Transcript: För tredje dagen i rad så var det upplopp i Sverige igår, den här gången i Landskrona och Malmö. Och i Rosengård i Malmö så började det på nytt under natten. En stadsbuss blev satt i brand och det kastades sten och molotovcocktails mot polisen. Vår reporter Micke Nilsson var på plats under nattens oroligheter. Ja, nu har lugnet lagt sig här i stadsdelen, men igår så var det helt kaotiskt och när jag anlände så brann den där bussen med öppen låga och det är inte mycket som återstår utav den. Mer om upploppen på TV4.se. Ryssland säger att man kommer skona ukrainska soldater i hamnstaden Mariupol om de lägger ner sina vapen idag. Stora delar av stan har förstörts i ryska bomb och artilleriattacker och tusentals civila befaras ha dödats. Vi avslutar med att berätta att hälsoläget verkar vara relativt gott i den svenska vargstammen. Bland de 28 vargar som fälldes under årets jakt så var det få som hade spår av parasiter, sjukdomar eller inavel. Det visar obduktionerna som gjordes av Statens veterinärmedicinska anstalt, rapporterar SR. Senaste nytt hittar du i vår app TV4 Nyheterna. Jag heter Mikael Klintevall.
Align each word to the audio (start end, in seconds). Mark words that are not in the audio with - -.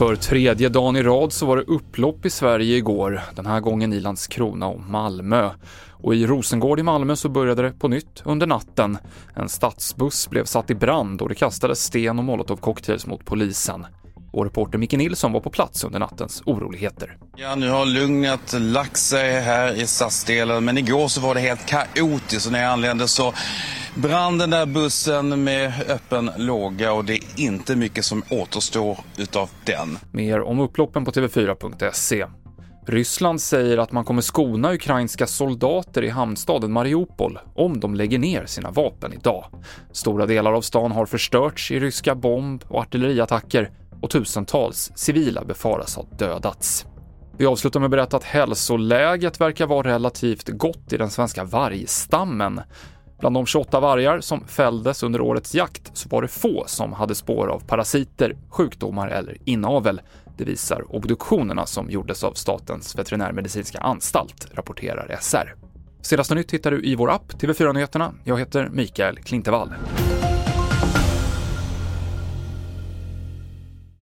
För 0.00 0.16
tredje 0.16 0.68
dagen 0.68 0.96
i 0.96 1.02
rad 1.02 1.32
så 1.32 1.46
var 1.46 1.56
det 1.56 1.62
upplopp 1.62 2.26
i 2.26 2.30
Sverige 2.30 2.76
igår, 2.76 3.20
den 3.34 3.46
här 3.46 3.60
gången 3.60 3.92
i 3.92 4.00
Landskrona 4.00 4.66
och 4.66 4.80
Malmö. 4.80 5.50
Och 5.90 6.14
i 6.14 6.26
Rosengård 6.26 6.80
i 6.80 6.82
Malmö 6.82 7.16
så 7.16 7.28
började 7.28 7.62
det 7.62 7.72
på 7.72 7.88
nytt 7.88 8.22
under 8.24 8.46
natten. 8.46 8.98
En 9.34 9.48
stadsbuss 9.48 10.30
blev 10.30 10.44
satt 10.44 10.70
i 10.70 10.74
brand 10.74 11.22
och 11.22 11.28
det 11.28 11.34
kastades 11.34 11.82
sten 11.82 12.18
och 12.18 12.24
molotovcocktails 12.24 13.06
mot 13.06 13.24
polisen. 13.24 13.86
Vår 14.32 14.44
reporter 14.44 14.78
Micke 14.78 14.92
Nilsson 14.92 15.32
var 15.32 15.40
på 15.40 15.50
plats 15.50 15.84
under 15.84 15.98
nattens 15.98 16.42
oroligheter. 16.46 17.16
Ja, 17.36 17.54
nu 17.54 17.70
har 17.70 17.86
lugnet 17.86 18.52
lagt 18.52 18.96
sig 18.96 19.40
här 19.40 19.74
i 19.74 19.86
stadsdelen, 19.86 20.64
men 20.64 20.78
igår 20.78 21.08
så 21.08 21.20
var 21.20 21.34
det 21.34 21.40
helt 21.40 21.66
kaotiskt 21.66 22.46
och 22.46 22.52
när 22.52 22.62
jag 22.62 22.72
anlände 22.72 23.08
så 23.08 23.34
brann 23.94 24.38
den 24.38 24.50
där 24.50 24.66
bussen 24.66 25.44
med 25.44 25.72
öppen 25.88 26.30
låga 26.36 26.92
och 26.92 27.04
det 27.04 27.12
är 27.14 27.22
inte 27.36 27.76
mycket 27.76 28.04
som 28.04 28.22
återstår 28.30 28.98
utav 29.16 29.50
den. 29.64 29.98
Mer 30.12 30.40
om 30.40 30.60
upploppen 30.60 31.04
på 31.04 31.10
TV4.se. 31.10 32.26
Ryssland 32.86 33.40
säger 33.40 33.78
att 33.78 33.92
man 33.92 34.04
kommer 34.04 34.22
skona 34.22 34.72
ukrainska 34.72 35.26
soldater 35.26 36.04
i 36.04 36.08
hamnstaden 36.08 36.72
Mariupol 36.72 37.38
om 37.54 37.80
de 37.80 37.94
lägger 37.94 38.18
ner 38.18 38.46
sina 38.46 38.70
vapen 38.70 39.12
idag. 39.12 39.44
Stora 39.92 40.26
delar 40.26 40.52
av 40.52 40.62
stan 40.62 40.92
har 40.92 41.06
förstörts 41.06 41.70
i 41.70 41.80
ryska 41.80 42.14
bomb 42.14 42.64
och 42.68 42.80
artilleriattacker 42.80 43.70
och 44.02 44.10
tusentals 44.10 44.92
civila 44.94 45.44
befaras 45.44 45.96
ha 45.96 46.06
dödats. 46.18 46.86
Vi 47.38 47.46
avslutar 47.46 47.80
med 47.80 47.86
att 47.86 47.90
berätta 47.90 48.16
att 48.16 48.24
hälsoläget 48.24 49.40
verkar 49.40 49.66
vara 49.66 49.88
relativt 49.88 50.48
gott 50.48 50.92
i 50.92 50.96
den 50.96 51.10
svenska 51.10 51.44
vargstammen. 51.44 52.60
Bland 53.20 53.36
de 53.36 53.46
28 53.46 53.80
vargar 53.80 54.20
som 54.20 54.44
fälldes 54.44 55.02
under 55.02 55.20
årets 55.20 55.54
jakt 55.54 55.90
så 55.96 56.08
var 56.08 56.22
det 56.22 56.28
få 56.28 56.64
som 56.66 56.92
hade 56.92 57.14
spår 57.14 57.46
av 57.46 57.60
parasiter, 57.60 58.36
sjukdomar 58.48 59.08
eller 59.08 59.36
inavel. 59.44 60.00
Det 60.36 60.44
visar 60.44 60.96
obduktionerna 60.96 61.66
som 61.66 61.90
gjordes 61.90 62.24
av 62.24 62.32
Statens 62.32 62.98
veterinärmedicinska 62.98 63.78
anstalt, 63.78 64.48
rapporterar 64.52 65.16
SR. 65.20 65.54
Senaste 66.02 66.34
nytt 66.34 66.50
hittar 66.50 66.70
du 66.70 66.82
i 66.84 66.94
vår 66.94 67.10
app 67.10 67.32
TV4 67.32 67.72
Nyheterna. 67.72 68.12
Jag 68.24 68.38
heter 68.38 68.68
Mikael 68.68 69.16
Klintevall. 69.16 69.72